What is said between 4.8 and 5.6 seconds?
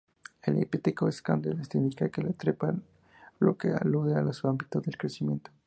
de crecimiento.